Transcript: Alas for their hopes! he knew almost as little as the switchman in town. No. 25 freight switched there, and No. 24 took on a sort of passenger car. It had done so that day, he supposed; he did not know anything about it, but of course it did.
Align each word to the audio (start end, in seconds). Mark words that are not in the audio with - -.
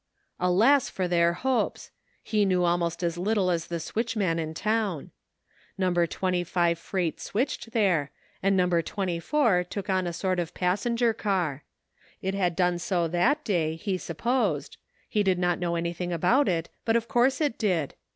Alas 0.39 0.89
for 0.89 1.07
their 1.07 1.33
hopes! 1.33 1.91
he 2.23 2.43
knew 2.43 2.63
almost 2.63 3.03
as 3.03 3.19
little 3.19 3.51
as 3.51 3.67
the 3.67 3.79
switchman 3.79 4.39
in 4.39 4.55
town. 4.55 5.11
No. 5.77 5.93
25 5.93 6.79
freight 6.79 7.21
switched 7.21 7.71
there, 7.71 8.09
and 8.41 8.57
No. 8.57 8.67
24 8.67 9.63
took 9.65 9.91
on 9.91 10.07
a 10.07 10.11
sort 10.11 10.39
of 10.39 10.55
passenger 10.55 11.13
car. 11.13 11.63
It 12.19 12.33
had 12.33 12.55
done 12.55 12.79
so 12.79 13.07
that 13.09 13.43
day, 13.45 13.75
he 13.75 13.99
supposed; 13.99 14.77
he 15.07 15.21
did 15.21 15.37
not 15.37 15.59
know 15.59 15.75
anything 15.75 16.11
about 16.11 16.49
it, 16.49 16.69
but 16.83 16.95
of 16.95 17.07
course 17.07 17.39
it 17.39 17.59
did. 17.59 17.93